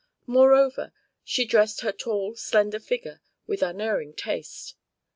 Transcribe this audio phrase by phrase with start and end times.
[0.25, 4.73] Moreover, she dressed her tall slender figure with unerring taste.